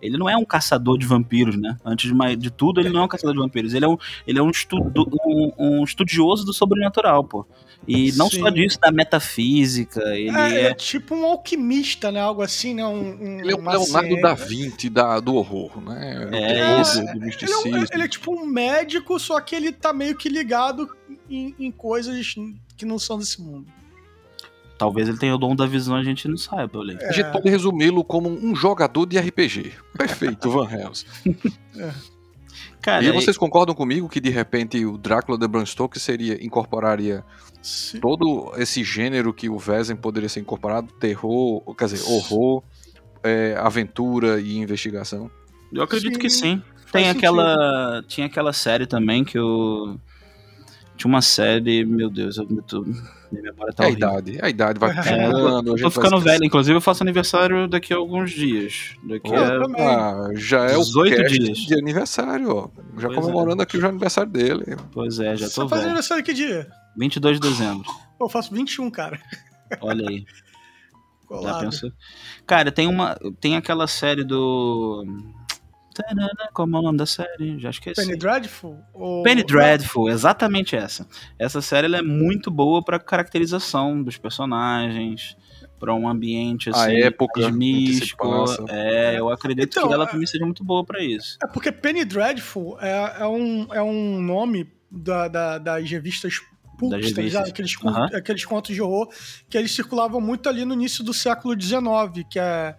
[0.00, 1.76] Ele não é um caçador de vampiros, né?
[1.84, 3.74] Antes de, mais, de tudo, ele não é um caçador de vampiros.
[3.74, 7.46] Ele é um, ele é um, estudo, um, um estudioso do sobrenatural, pô.
[7.86, 8.40] E não Sim.
[8.40, 10.00] só disso, da metafísica.
[10.14, 10.64] Ele É, ele é.
[10.70, 12.20] é tipo um alquimista, né?
[12.20, 12.84] Algo assim, né?
[12.84, 13.00] Um,
[13.36, 14.22] um, Ele é o Leonardo ciência.
[14.22, 16.12] da Vinci da, do horror, né?
[16.14, 17.62] É Do horror, Do Ele é, misticismo.
[17.66, 20.88] um- ele é tipo um médico, só que ele tá meio que ligado
[21.30, 22.34] em, em coisas
[22.76, 23.66] que não são desse mundo.
[24.78, 26.96] Talvez ele tenha o dom da visão, a gente não saiba, Olê.
[27.04, 29.72] A gente pode resumi-lo como um jogador de RPG.
[29.96, 31.06] Perfeito, Van Helsing.
[32.80, 37.24] Cara, E vocês concordam comigo que de repente o Drácula de Bram Stoker seria incorporaria
[37.60, 42.62] Se- todo esse gênero que o Vezem poderia ser incorporado, terror, quer dizer, horror,
[43.22, 45.28] é, aventura e investigação?
[45.72, 46.62] eu acredito Sim, que sim.
[46.90, 47.18] Tem sentido.
[47.18, 48.02] aquela.
[48.08, 49.98] Tinha aquela série também que eu.
[50.96, 52.86] Tinha uma série, meu Deus, eu tô,
[53.32, 54.08] minha memória tá é a horrível.
[54.08, 56.20] idade, a idade vai É, ficando, gente Tô vai ficando esquecendo.
[56.20, 58.94] velho, inclusive eu faço aniversário daqui a alguns dias.
[59.04, 59.62] Daqui Eu a...
[59.62, 59.86] também.
[59.86, 61.58] Ah, já é o 18 cast dias.
[61.58, 62.68] de aniversário, ó.
[62.98, 63.20] Já Pois é.
[63.20, 64.76] comemorando aqui o aniversário dele.
[64.92, 65.90] Pois é, já Você tô faz velho.
[65.92, 66.68] aniversário que dia?
[66.96, 67.84] 22 de dezembro.
[68.20, 69.20] Eu faço 21, cara.
[69.80, 70.24] Olha aí.
[71.30, 71.60] Já Colado.
[71.66, 71.90] pensou?
[72.46, 73.14] Cara, tem uma.
[73.38, 75.04] Tem aquela série do.
[76.02, 77.58] Tanana, Como é o nome da série?
[77.58, 78.00] Já esqueci.
[78.00, 78.78] Penny Dreadful?
[78.94, 79.22] Ou...
[79.22, 81.06] Penny Dreadful, exatamente essa.
[81.38, 85.36] Essa série ela é muito boa pra caracterização dos personagens,
[85.78, 88.44] pra um ambiente A assim, época que se místico.
[88.68, 91.38] É, eu acredito Então, que ela é- também seja muito boa pra isso.
[91.42, 96.34] É porque Penny Dreadful é, é, um, é um nome da, da- das revistas
[96.78, 97.48] pulps, tá ligado?
[97.48, 98.08] Aqueles, Aham.
[98.14, 99.08] aqueles contos de horror
[99.50, 102.76] que eles circulavam muito ali no início do século XIX, que é,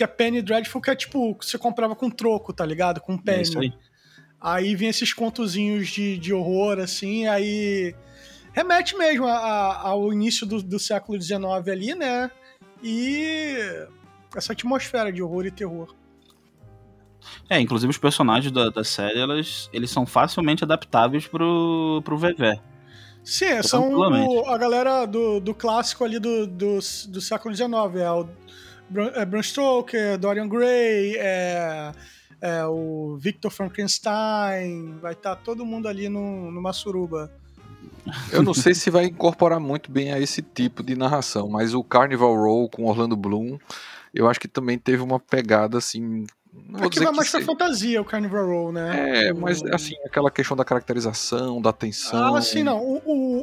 [0.00, 3.02] que é Penny Dreadful, que é tipo, você comprava com troco, tá ligado?
[3.02, 3.42] Com É penny.
[3.42, 3.70] isso aí.
[4.40, 7.94] Aí vem esses contozinhos de, de horror, assim, aí
[8.54, 12.30] remete mesmo a- a- ao início do, do século XIX ali, né?
[12.82, 13.58] E
[14.34, 15.94] essa atmosfera de horror e terror.
[17.50, 22.58] É, inclusive os personagens da, da série, elas, eles são facilmente adaptáveis pro, pro VV.
[23.22, 24.34] Sim, são Tranquilamente.
[24.34, 27.70] o- a galera do, do clássico ali do, do, do século XIX.
[27.96, 28.26] É o
[28.90, 31.92] Bram, é Bram Stoker, Dorian Gray, é,
[32.40, 34.98] é o Victor Frankenstein.
[35.00, 37.30] Vai estar todo mundo ali no, numa suruba.
[38.32, 41.84] Eu não sei se vai incorporar muito bem a esse tipo de narração, mas o
[41.84, 43.58] Carnival Row com Orlando Bloom,
[44.12, 46.26] eu acho que também teve uma pegada assim.
[46.52, 49.28] Não Aqui dizer vai que mais pra fantasia o Carnival Row, né?
[49.28, 52.34] É, mas assim, aquela questão da caracterização, da tensão.
[52.34, 52.80] Ah, sim, não.
[52.82, 53.02] O,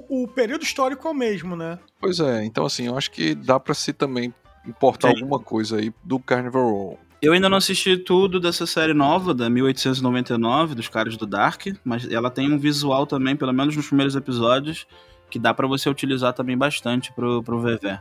[0.09, 1.79] o, o período histórico é o mesmo, né?
[2.01, 4.33] Pois é, então assim, eu acho que dá pra se também
[4.67, 5.21] importar Sim.
[5.21, 6.99] alguma coisa aí do Carnival Row.
[7.19, 12.09] Eu ainda não assisti tudo dessa série nova, da 1899, dos caras do Dark, mas
[12.11, 14.85] ela tem um visual também, pelo menos nos primeiros episódios,
[15.29, 17.99] que dá pra você utilizar também bastante pro, pro VV.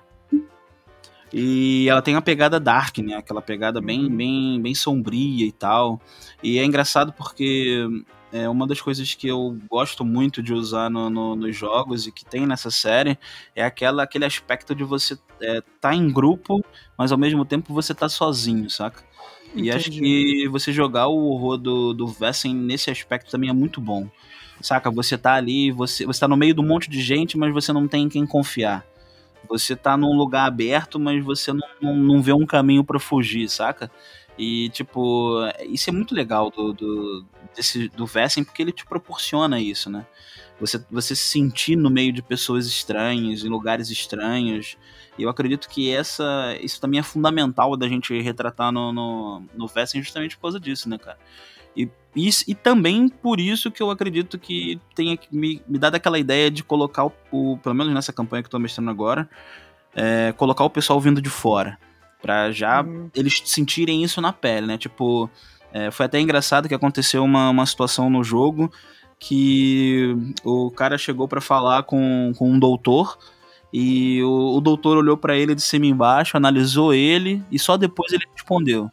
[1.32, 3.14] E ela tem uma pegada dark, né?
[3.14, 6.00] Aquela pegada bem, bem, bem sombria e tal.
[6.42, 7.84] E é engraçado porque
[8.32, 12.12] é uma das coisas que eu gosto muito de usar no- no- nos jogos e
[12.12, 13.16] que tem nessa série
[13.54, 16.64] é aquela, aquele aspecto de você é, tá em grupo,
[16.98, 19.04] mas ao mesmo tempo você tá sozinho, saca?
[19.54, 20.00] E acho Entendi.
[20.00, 24.08] que você jogar o horror do, do Vessen nesse aspecto também é muito bom.
[24.60, 24.90] Saca?
[24.90, 27.72] Você tá ali, você, você tá no meio de um monte de gente, mas você
[27.72, 28.84] não tem em quem confiar.
[29.48, 33.48] Você tá num lugar aberto, mas você não, não, não vê um caminho pra fugir,
[33.48, 33.90] saca?
[34.38, 39.60] E, tipo, isso é muito legal do, do, desse, do Vessen, porque ele te proporciona
[39.60, 40.06] isso, né?
[40.60, 44.76] Você, você se sentir no meio de pessoas estranhas, em lugares estranhos.
[45.18, 49.66] E eu acredito que essa, isso também é fundamental da gente retratar no, no, no
[49.66, 51.18] Vessen justamente por causa disso, né, cara?
[51.76, 56.18] E, isso, e também por isso que eu acredito que tenha me, me dado aquela
[56.18, 59.28] ideia de colocar, o, o- pelo menos nessa campanha que eu tô mestrando agora,
[59.94, 61.78] é, colocar o pessoal vindo de fora.
[62.26, 64.76] Pra já Hum, eles sentirem isso na pele, né?
[64.76, 65.30] Tipo,
[65.72, 68.68] é, foi até engraçado que aconteceu uma, uma situação no jogo
[69.16, 70.12] que
[70.42, 73.16] o cara chegou pra falar com, com um doutor
[73.72, 77.76] E o, o doutor olhou para ele de cima e embaixo, analisou ele e só
[77.76, 78.90] depois ele respondeu.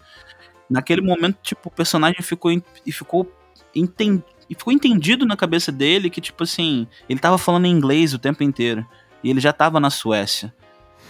[0.69, 3.27] Naquele momento, tipo, o personagem ficou e ficou
[3.73, 8.43] enten, ficou entendido na cabeça dele que tipo assim, ele tava falando inglês o tempo
[8.43, 8.85] inteiro
[9.23, 10.53] e ele já tava na Suécia.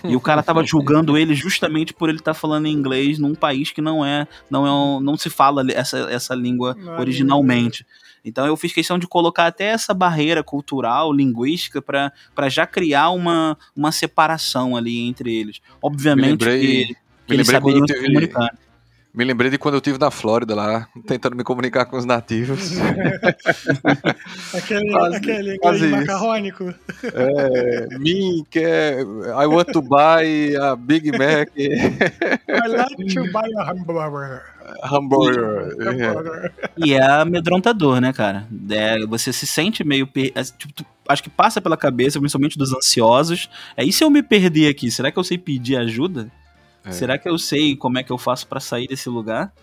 [0.04, 3.72] E o cara tava julgando ele justamente por ele estar tá falando inglês num país
[3.72, 7.86] que não é, não é, não se fala essa, essa língua não, originalmente.
[8.26, 13.58] Então eu fiz questão de colocar até essa barreira cultural, linguística, para já criar uma,
[13.76, 15.60] uma separação ali entre eles.
[15.82, 16.96] Obviamente lembrei, que,
[17.28, 18.58] que eles saberiam se comunicar.
[19.13, 22.71] Me lembrei de quando eu tive na Flórida lá, tentando me comunicar com os nativos.
[24.56, 26.73] aquele quase, aquele quase macarrônico.
[27.04, 29.02] É, me quer.
[29.02, 31.52] I want to buy a Big Mac.
[31.56, 34.41] I like to buy a hamburger.
[34.84, 36.52] Hambúrguer.
[36.78, 38.47] E é amedrontador, né, cara?
[38.71, 40.08] É, você se sente meio.
[40.08, 40.32] Per...
[40.34, 43.49] É, tipo, acho que passa pela cabeça, principalmente dos ansiosos.
[43.78, 44.89] É, e se eu me perder aqui?
[44.89, 46.32] Será que eu sei pedir ajuda?
[46.86, 46.91] É.
[46.91, 49.54] Será que eu sei como é que eu faço para sair desse lugar?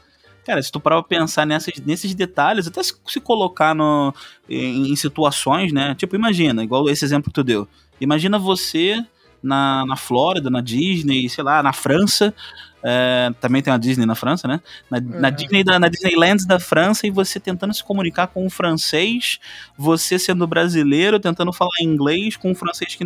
[0.44, 4.14] Cara, se tu parar pra pensar nessas, nesses detalhes, até se, se colocar no,
[4.48, 5.94] em, em, situações, né?
[5.94, 7.68] Tipo, imagina, igual esse exemplo que tu deu.
[8.00, 9.04] Imagina você
[9.42, 12.34] na, na Flórida, na Disney, sei lá, na França.
[12.82, 14.60] É, também tem a Disney na França, né?
[14.90, 15.30] Na, na, é.
[15.30, 19.38] Disney da, na Disneyland da França e você tentando se comunicar com um francês,
[19.76, 23.04] você sendo brasileiro, tentando falar inglês com um francês que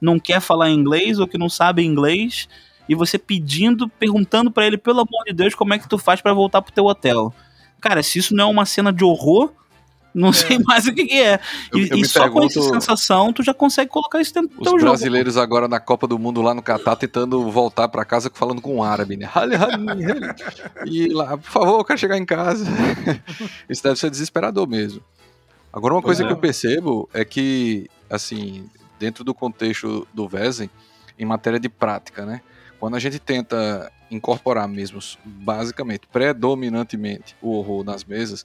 [0.00, 2.48] não quer falar inglês ou que não sabe inglês
[2.88, 6.20] e você pedindo, perguntando para ele, pelo amor de Deus, como é que tu faz
[6.20, 7.32] para voltar pro teu hotel.
[7.80, 9.50] Cara, se isso não é uma cena de horror,
[10.16, 10.32] não é.
[10.32, 11.38] sei mais o que, que é.
[11.70, 14.56] Eu, e, eu e só pergunto, com essa sensação, tu já consegue colocar isso dentro
[14.56, 14.76] do teu jogo.
[14.76, 18.62] Os brasileiros agora na Copa do Mundo lá no Catar tentando voltar para casa falando
[18.62, 19.28] com um árabe, né?
[20.86, 22.64] e lá, por favor, eu quero chegar em casa.
[23.68, 25.02] isso deve ser desesperador mesmo.
[25.70, 26.26] Agora, uma coisa é.
[26.26, 30.70] que eu percebo é que, assim, dentro do contexto do Vezem,
[31.18, 32.40] em matéria de prática, né?
[32.78, 38.44] Quando a gente tenta incorporar mesmo, basicamente, predominantemente, o horror nas mesas,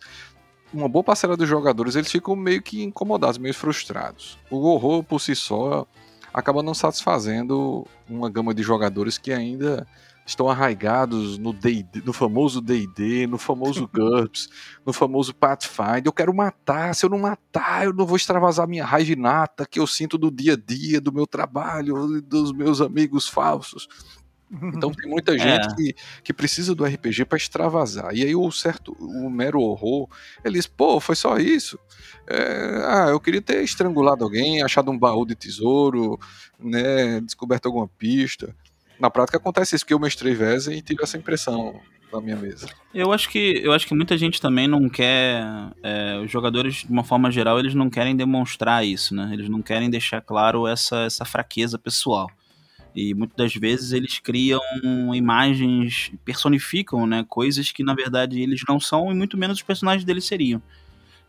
[0.74, 4.38] uma boa parcela dos jogadores eles ficam meio que incomodados, meio frustrados.
[4.50, 5.86] O horror por si só
[6.34, 9.86] acaba não satisfazendo uma gama de jogadores que ainda
[10.26, 14.48] estão arraigados no, D&D, no famoso D&D, no famoso GURPS,
[14.86, 16.04] no famoso Pathfinder.
[16.06, 19.80] Eu quero matar, se eu não matar, eu não vou extravasar minha raiva inata que
[19.80, 23.88] eu sinto do dia a dia, do meu trabalho, dos meus amigos falsos.
[24.52, 25.76] Então tem muita gente é.
[25.76, 28.14] que, que precisa do RPG para extravasar.
[28.14, 30.10] E aí o certo, o mero horror,
[30.44, 31.80] eles, pô, foi só isso.
[32.28, 36.20] É, ah, eu queria ter estrangulado alguém, achado um baú de tesouro,
[36.60, 38.56] né, descoberto alguma pista.
[39.00, 41.80] Na prática acontece isso, que eu mestrei Vezem e tive essa impressão
[42.14, 42.68] na minha mesa.
[42.94, 45.44] Eu acho que eu acho que muita gente também não quer.
[45.82, 49.30] É, os jogadores, de uma forma geral, eles não querem demonstrar isso, né?
[49.34, 52.30] Eles não querem deixar claro essa, essa fraqueza pessoal.
[52.96, 54.62] E muitas das vezes eles criam
[55.14, 60.04] imagens, personificam né, coisas que na verdade eles não são e muito menos os personagens
[60.04, 60.62] deles seriam.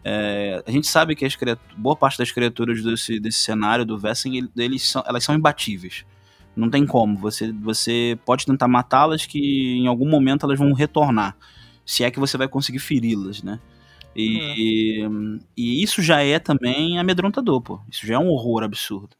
[0.04, 1.36] É, a gente sabe que as
[1.76, 6.04] boa parte das criaturas desse, desse cenário do Vessen, eles são, elas são imbatíveis.
[6.56, 7.16] Não tem como.
[7.18, 11.36] Você, você pode tentar matá-las que em algum momento elas vão retornar.
[11.86, 13.58] Se é que você vai conseguir feri-las, né?
[14.14, 15.40] E, uhum.
[15.56, 17.80] e isso já é também amedrontador, pô.
[17.88, 19.16] Isso já é um horror absurdo.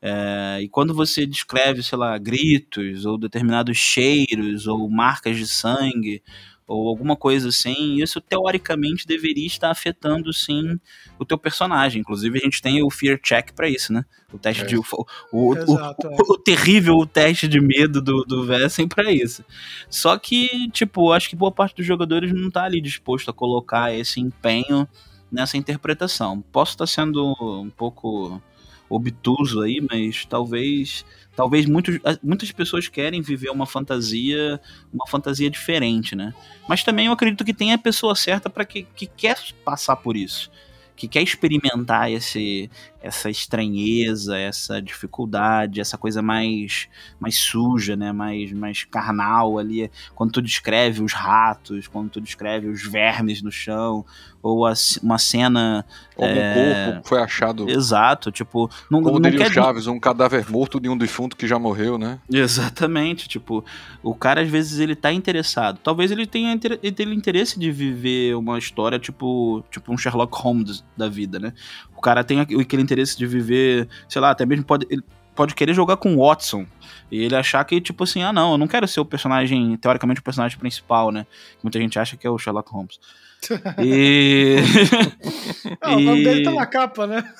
[0.00, 6.22] É, e quando você descreve, sei lá, gritos, ou determinados cheiros, ou marcas de sangue,
[6.68, 10.78] ou alguma coisa assim, isso teoricamente deveria estar afetando sim
[11.18, 12.02] o teu personagem.
[12.02, 14.04] Inclusive a gente tem o fear check para isso, né?
[14.30, 14.66] O teste é.
[14.66, 14.84] de o,
[15.32, 16.16] o, Exato, o, é.
[16.28, 19.42] o, terrível teste de medo do, do Vessen para isso.
[19.88, 23.94] Só que, tipo, acho que boa parte dos jogadores não tá ali disposto a colocar
[23.94, 24.86] esse empenho
[25.32, 26.42] nessa interpretação.
[26.52, 28.42] Posso estar sendo um pouco
[28.88, 31.04] obtuso aí, mas talvez
[31.36, 34.60] talvez muitos, muitas pessoas querem viver uma fantasia,
[34.92, 36.34] uma fantasia diferente, né?
[36.68, 40.16] Mas também eu acredito que tem a pessoa certa para que, que quer passar por
[40.16, 40.50] isso
[40.98, 42.68] que quer experimentar esse,
[43.00, 46.88] essa estranheza, essa dificuldade, essa coisa mais,
[47.20, 48.12] mais suja, né?
[48.12, 49.90] mais, mais carnal ali.
[50.14, 54.04] Quando tu descreve os ratos, quando tu descreve os vermes no chão,
[54.42, 55.84] ou a, uma cena.
[56.14, 56.88] Como é...
[56.88, 57.68] um corpo foi achado.
[57.68, 58.70] Exato, tipo.
[58.90, 59.52] Não, Como não quer...
[59.52, 62.18] Chaves, um cadáver morto de um defunto que já morreu, né?
[62.30, 63.64] Exatamente, tipo,
[64.02, 65.78] o cara às vezes ele tá interessado.
[65.82, 70.84] Talvez ele tenha, ele tenha interesse de viver uma história tipo, tipo um Sherlock Holmes
[70.96, 71.52] da vida, né?
[71.96, 74.86] O cara tem aquele interesse de viver, sei lá, até mesmo pode.
[74.90, 75.02] Ele
[75.34, 76.66] pode querer jogar com o Watson.
[77.10, 80.20] E ele achar que, tipo assim, ah, não, eu não quero ser o personagem, teoricamente,
[80.20, 81.26] o personagem principal, né?
[81.62, 82.98] Muita gente acha que é o Sherlock Holmes.
[83.78, 84.56] E.
[85.80, 87.32] ah, o nome dele tá na capa, né?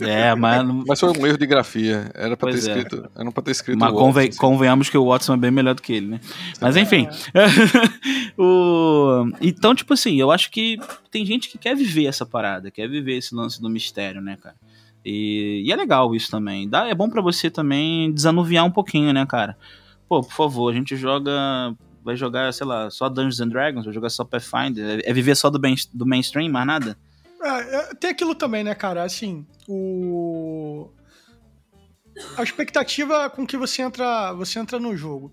[0.00, 0.66] É, mas.
[0.86, 2.10] Mas foi um erro de grafia.
[2.14, 2.58] Era pra ter é.
[2.58, 3.10] escrito.
[3.14, 3.78] Era pra ter escrito.
[3.78, 4.38] Mas Watson, conven- assim.
[4.38, 6.20] convenhamos que o Watson é bem melhor do que ele, né?
[6.60, 7.06] Mas enfim.
[8.36, 10.78] O- Então, tipo assim, eu acho que
[11.10, 14.56] tem gente que quer viver essa parada, quer viver esse lance do mistério, né, cara?
[15.04, 16.68] E, e é legal isso também.
[16.68, 19.56] Dá, é bom pra você também desanuviar um pouquinho, né, cara?
[20.08, 21.32] Pô, por favor, a gente joga.
[22.02, 25.00] Vai jogar, sei lá, só Dungeons and Dragons, vai jogar só Pathfinder.
[25.04, 26.98] É, é viver só do, main- do mainstream, mais nada?
[27.42, 29.02] É, é, tem aquilo também, né, cara?
[29.02, 30.90] Assim, o.
[32.36, 35.32] A expectativa com que você entra, você entra no jogo.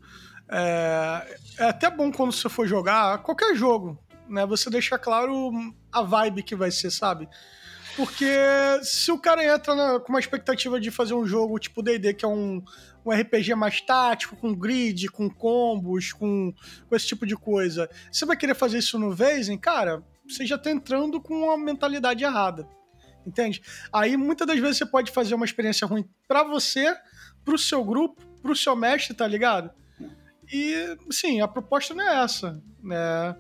[0.50, 4.46] É, é até bom quando você for jogar qualquer jogo, né?
[4.46, 5.52] Você deixar claro
[5.92, 7.30] a vibe que vai ser, sabe?
[7.96, 8.26] Porque
[8.84, 12.24] se o cara entra na- com uma expectativa de fazer um jogo tipo D&D, que
[12.26, 12.64] é um,
[13.06, 16.54] um RPG mais tático, com grid, com combos, com,
[16.88, 20.58] com esse tipo de coisa, você vai querer fazer isso no Vezem, cara, você já
[20.58, 22.68] tá entrando com uma mentalidade errada.
[23.26, 23.62] Entende?
[23.94, 26.96] Aí muitas das vezes você pode fazer uma experiência ruim pra você,
[27.46, 29.70] pro seu grupo, pro seu mestre, tá ligado?
[30.52, 33.36] E, sim, a proposta não é essa, né?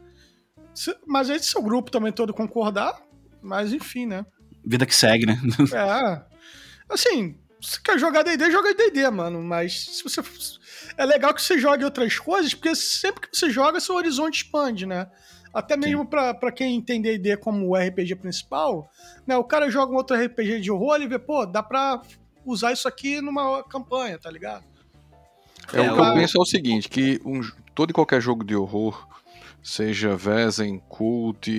[1.07, 3.01] Mas aí se seu grupo também todo concordar,
[3.41, 4.25] mas enfim, né?
[4.63, 5.39] Vida que segue, né?
[5.73, 6.31] É.
[6.89, 9.41] Assim, se quer jogar D&D, joga D&D, mano.
[9.41, 10.21] Mas se você...
[10.97, 14.85] É legal que você jogue outras coisas, porque sempre que você joga, seu horizonte expande,
[14.85, 15.07] né?
[15.53, 18.89] Até mesmo pra, pra quem tem D&D como o RPG principal,
[19.27, 19.35] né?
[19.37, 22.01] O cara joga um outro RPG de horror e vê, pô, dá pra
[22.45, 24.63] usar isso aqui numa campanha, tá ligado?
[25.73, 27.41] É, É, o que eu penso é o seguinte, que um,
[27.75, 29.07] todo e qualquer jogo de horror,
[29.63, 31.49] seja Vezem, Cult,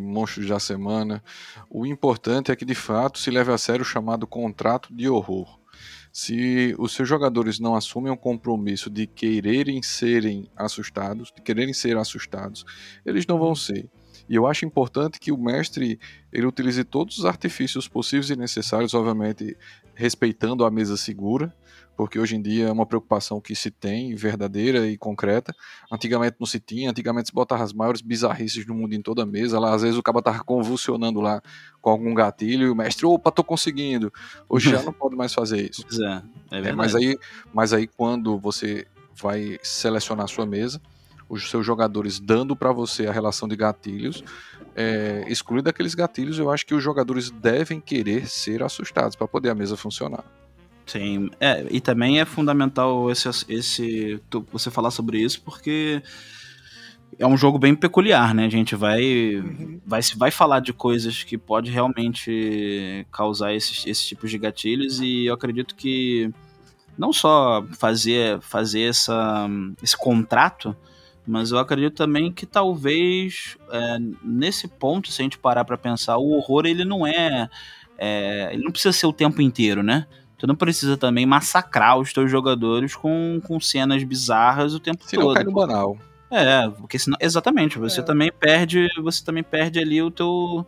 [0.00, 1.22] Monstros da Semana,
[1.68, 5.58] o importante é que de fato se leve a sério o chamado contrato de horror.
[6.12, 11.96] Se os seus jogadores não assumem o compromisso de quererem serem assustados, de quererem ser
[11.96, 12.64] assustados,
[13.04, 13.88] eles não vão ser.
[14.28, 15.98] E eu acho importante que o mestre
[16.32, 19.56] ele utilize todos os artifícios possíveis e necessários, obviamente
[19.94, 21.54] respeitando a mesa segura,
[21.98, 25.52] porque hoje em dia é uma preocupação que se tem, verdadeira e concreta.
[25.90, 29.26] Antigamente não se tinha, antigamente se botava as maiores bizarrices do mundo em toda a
[29.26, 29.58] mesa.
[29.58, 31.42] Lá, às vezes o cara tava convulsionando lá
[31.82, 34.12] com algum gatilho e o mestre, opa, tô conseguindo.
[34.48, 35.84] Hoje já não pode mais fazer isso.
[35.84, 36.76] Pois é, é É, verdade.
[36.76, 37.18] mas, aí,
[37.52, 38.86] mas aí quando você
[39.20, 40.80] vai selecionar a sua mesa,
[41.28, 44.22] os seus jogadores dando para você a relação de gatilhos,
[44.76, 49.50] é, excluindo aqueles gatilhos, eu acho que os jogadores devem querer ser assustados para poder
[49.50, 50.22] a mesa funcionar.
[50.88, 54.18] Sim, é, e também é fundamental esse, esse
[54.50, 56.02] você falar sobre isso, porque
[57.18, 58.46] é um jogo bem peculiar, né?
[58.46, 59.78] A gente vai, Uhum.
[59.84, 65.26] vai, vai falar de coisas que pode realmente causar esses, esses tipos de gatilhos, e
[65.26, 66.30] eu acredito que
[66.96, 69.46] não só fazer, fazer essa,
[69.82, 70.74] esse contrato,
[71.26, 76.16] mas eu acredito também que talvez é, nesse ponto, se a gente parar pra pensar,
[76.16, 77.46] o horror ele não é,
[77.98, 80.06] é, ele não precisa ser o tempo inteiro, né?
[80.38, 85.16] Tu não precisa também massacrar os teus jogadores com, com cenas bizarras o tempo Se
[85.16, 85.34] não todo.
[85.34, 85.98] cai no banal.
[86.30, 88.02] É, porque senão, exatamente, você É.
[88.02, 90.64] também perde, você também perde ali o teu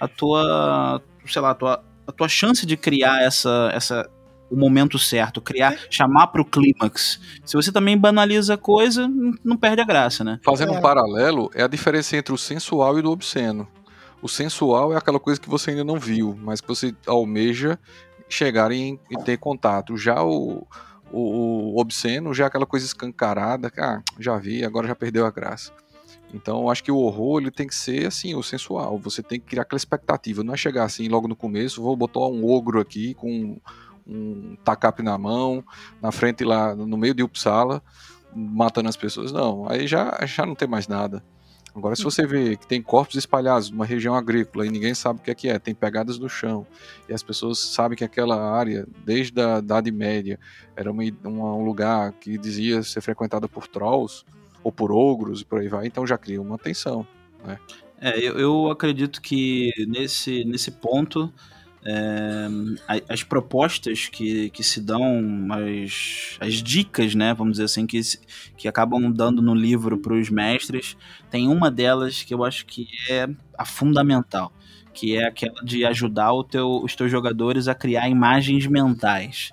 [0.00, 4.10] a tua, sei lá, a tua, a tua chance de criar essa essa
[4.50, 7.18] o momento certo, criar, chamar pro clímax.
[7.42, 9.08] Se você também banaliza a coisa,
[9.42, 10.38] não, perde a graça, né?
[10.44, 10.78] Fazendo É.
[10.78, 13.66] um paralelo, é a diferença entre o sensual e o do obsceno.
[14.20, 17.78] O sensual é aquela coisa que você ainda não viu, mas que você almeja
[18.32, 19.96] chegar em, em ter contato.
[19.96, 20.66] Já o,
[21.12, 25.72] o, o obsceno já aquela coisa escancarada, ah, já vi, agora já perdeu a graça.
[26.34, 28.98] Então, eu acho que o horror ele tem que ser assim, o sensual.
[28.98, 30.42] Você tem que criar aquela expectativa.
[30.42, 33.60] Não é chegar assim logo no começo, vou botar um ogro aqui com
[34.06, 35.62] um tacape na mão,
[36.00, 37.82] na frente lá no meio de Uppsala,
[38.34, 39.30] matando as pessoas.
[39.30, 41.22] Não, aí já, já não tem mais nada.
[41.74, 45.22] Agora, se você vê que tem corpos espalhados numa região agrícola e ninguém sabe o
[45.22, 46.66] que é que é, tem pegadas no chão,
[47.08, 50.38] e as pessoas sabem que aquela área, desde a Idade Média,
[50.76, 54.22] era uma, uma- um lugar que dizia ser frequentada por trolls,
[54.62, 57.06] ou por ogros e por aí vai, então já cria uma tensão.
[58.00, 61.32] É, eu, eu acredito que nesse, nesse ponto
[61.84, 62.48] é,
[63.08, 65.02] as propostas que, que se dão,
[65.50, 68.00] as, as dicas, né, vamos dizer assim, que,
[68.56, 70.96] que acabam dando no livro para os mestres,
[71.30, 74.52] tem uma delas que eu acho que é a fundamental,
[74.94, 79.52] que é aquela de ajudar o teu, os teus jogadores a criar imagens mentais.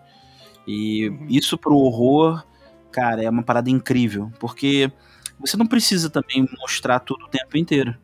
[0.68, 1.26] E Uhum.
[1.30, 2.46] isso pro horror,
[2.92, 4.92] cara, é uma parada incrível, porque
[5.40, 7.96] você não precisa também mostrar tudo o tempo inteiro.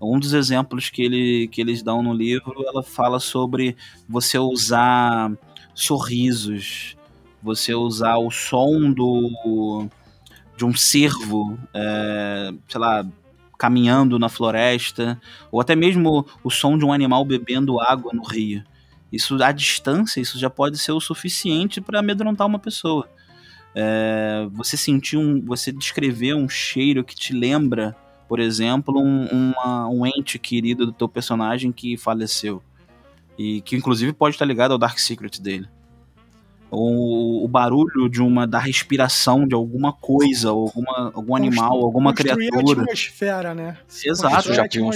[0.00, 3.76] Um dos exemplos que, ele, que eles dão no livro, ela fala sobre
[4.08, 5.30] você usar
[5.74, 6.96] sorrisos,
[7.42, 9.88] você usar o som do
[10.56, 13.06] de um cervo, é, sei lá,
[13.58, 15.20] caminhando na floresta,
[15.50, 18.62] ou até mesmo o som de um animal bebendo água no rio.
[19.12, 23.08] Isso à distância, isso já pode ser o suficiente para amedrontar uma pessoa.
[23.74, 27.96] É, você sentir um, você descrever um cheiro que te lembra,
[28.30, 32.62] por exemplo, um, uma, um ente querido do teu personagem que faleceu
[33.36, 35.66] e que inclusive pode estar ligado ao Dark Secret dele.
[36.70, 42.82] O, o barulho de uma da respiração de alguma coisa, alguma, algum animal, alguma criatura.
[42.82, 43.76] A atmosfera, né?
[44.04, 44.90] Exato, já tinha um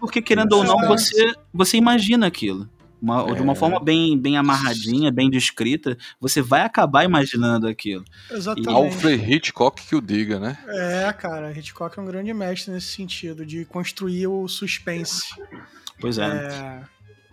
[0.00, 2.68] Porque querendo ou não, você, você imagina aquilo.
[3.00, 3.34] Uma, É.
[3.34, 8.04] De uma forma bem, bem amarradinha, bem descrita, você vai acabar imaginando aquilo.
[8.30, 8.68] Exatamente.
[8.68, 10.58] Alfred Hitchcock que o diga, né?
[10.68, 15.22] É, cara, Hitchcock é um grande mestre nesse sentido, de construir o suspense.
[16.00, 16.24] Pois é.
[16.26, 16.80] É,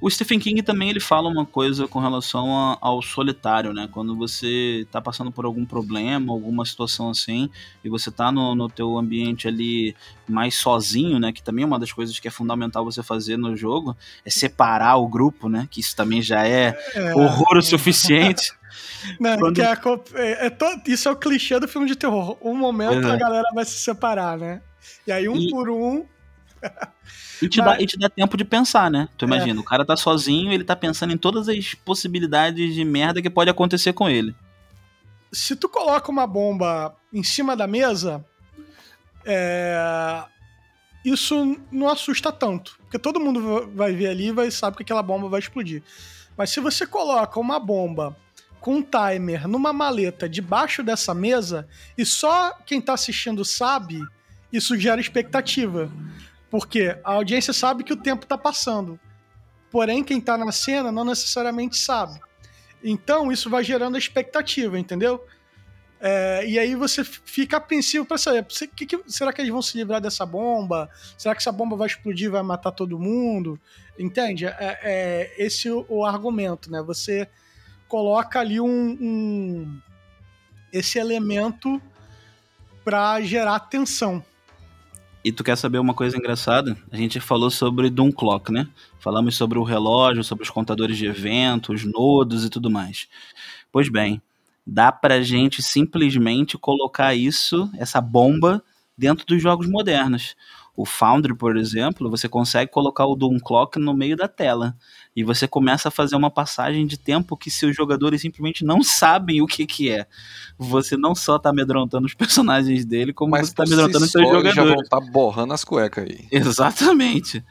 [0.02, 3.88] O Stephen King também ele fala uma coisa com relação a- ao solitário, né?
[3.92, 7.50] Quando você tá passando por algum problema, alguma situação assim,
[7.84, 9.96] e você tá no, no teu ambiente ali
[10.28, 11.32] mais sozinho, né?
[11.32, 14.98] Que também é uma das coisas que é fundamental você fazer no jogo, é separar
[14.98, 15.68] o grupo, né?
[15.72, 18.52] Que isso também já é, é, horror o suficiente.
[19.40, 21.96] Quando- que é a co- é- é to- isso é o clichê do filme de
[21.96, 22.38] terror.
[22.42, 23.12] Um momento É.
[23.12, 24.62] a galera vai se separar, né?
[25.08, 26.04] E aí, um E- por um.
[27.42, 29.10] E te, Mas- dá, e te dá tempo de pensar, né?
[29.18, 29.28] Tu É.
[29.28, 33.30] imagina, o cara tá sozinho, ele tá pensando em todas as possibilidades de merda que
[33.30, 34.34] pode acontecer com ele.
[35.34, 38.26] Se tu coloca uma bomba em cima da mesa,
[39.26, 40.24] é,
[41.04, 42.78] isso não assusta tanto.
[42.84, 45.84] Porque todo mundo vai ver ali e vai saber que aquela bomba vai explodir.
[46.38, 48.16] Mas se você coloca uma bomba
[48.62, 54.02] com um timer numa maleta debaixo dessa mesa e só quem tá assistindo sabe,
[54.52, 55.92] isso gera expectativa.
[56.58, 58.98] Porque a audiência sabe que o tempo tá passando.
[59.70, 62.18] Porém, quem tá na cena não necessariamente sabe.
[62.82, 65.22] Então, isso vai gerando expectativa, entendeu?
[66.00, 69.78] É, e aí você fica apreensivo para saber, que que- será que eles vão se
[69.78, 70.90] livrar dessa bomba?
[71.18, 73.60] Será que essa bomba vai explodir, vai matar todo mundo?
[74.00, 74.46] Entende?
[74.46, 76.82] É, é esse o, o argumento, né?
[76.84, 77.28] Você
[77.90, 79.82] coloca ali um, um-
[80.72, 81.82] esse elemento
[82.86, 84.24] para gerar tensão.
[85.26, 86.78] E tu quer saber uma coisa engraçada?
[86.92, 88.68] A gente falou sobre Doom Clock, né?
[89.00, 93.08] Falamos sobre o relógio, sobre os contadores de eventos, nodos e tudo mais.
[93.72, 94.22] Pois bem,
[94.68, 98.64] dá pra gente simplesmente colocar isso, essa bomba,
[98.96, 100.36] dentro dos jogos modernos.
[100.78, 104.78] O Foundry, por exemplo, você consegue colocar o Doom Clock no meio da tela.
[105.16, 109.42] E você começa a fazer uma passagem de tempo que seus jogadores simplesmente não sabem
[109.42, 110.06] o que, que é.
[110.58, 114.30] Você não só tá amedrontando os personagens dele, como Mas você tá si amedrontando seus
[114.30, 114.74] eles já jogadores.
[114.74, 116.28] vão estar borrando as cuecas aí.
[116.30, 117.44] Exatamente.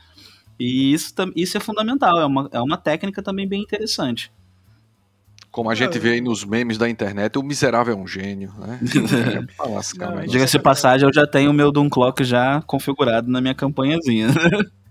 [0.61, 4.31] E isso, isso é fundamental, é uma, é uma técnica também bem interessante.
[5.51, 8.79] Como a gente vê aí nos memes da internet, o miserável é um gênio, né?
[10.23, 10.27] É.
[10.27, 14.29] Diga-se de passagem, eu já tenho o meu Doom Clock já configurado na minha campanhazinha.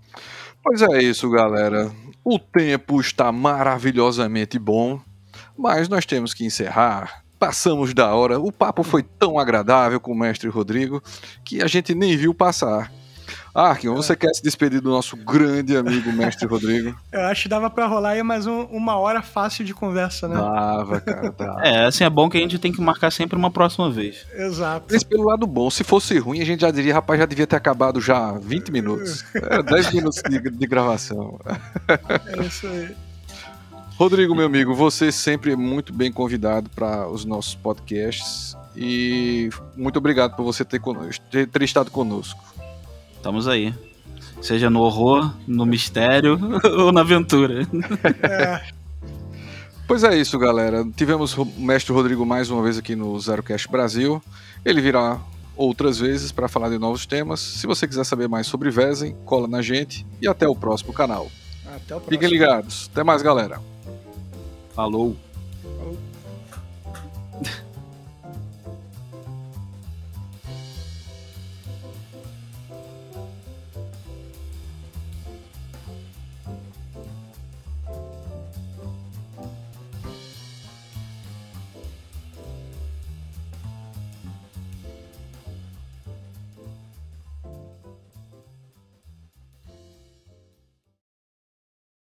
[0.64, 1.92] Pois é isso, galera.
[2.24, 5.00] O tempo está maravilhosamente bom,
[5.58, 7.22] mas nós temos que encerrar.
[7.38, 8.40] Passamos da hora.
[8.40, 11.04] O papo foi tão agradável com o mestre Rodrigo
[11.44, 12.90] que a gente nem viu passar.
[13.54, 16.96] Arkin, você quer se despedir do nosso grande amigo mestre Rodrigo?
[17.12, 20.36] Eu acho que dava para rolar aí mais um- uma hora fácil de conversa, né?
[20.36, 21.62] Dava, cara, dava.
[21.66, 24.26] É, assim é bom que a gente tem que marcar sempre uma próxima vez.
[24.34, 24.88] Exato.
[24.92, 27.56] Mas pelo lado bom, se fosse ruim, a gente já diria, rapaz, já devia ter
[27.56, 29.24] acabado já 20 minutos.
[29.36, 31.40] É, 10 minutos de, de gravação.
[31.88, 32.96] É isso aí.
[33.98, 39.98] Rodrigo, meu amigo, você sempre é muito bem convidado para os nossos podcasts e muito
[39.98, 42.44] obrigado por você ter, conosco, ter, ter estado conosco.
[43.24, 43.74] Estamos aí.
[44.42, 46.38] Seja no horror, no mistério
[46.78, 47.66] ou na aventura.
[48.22, 48.62] É,
[49.88, 50.86] Pois é isso, galera.
[50.94, 54.22] Tivemos o mestre Rodrigo mais uma vez aqui no ZeroCast Brasil.
[54.66, 55.22] Ele virá
[55.56, 57.40] outras vezes para falar de novos temas.
[57.40, 61.32] Se você quiser saber mais sobre Vezem, cola na gente e até o próximo canal.
[61.66, 62.10] até o próximo.
[62.10, 62.90] Fiquem ligados.
[62.92, 63.62] Até mais, galera.
[64.76, 65.16] Falou.